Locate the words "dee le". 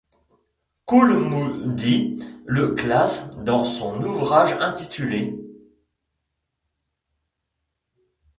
1.75-2.73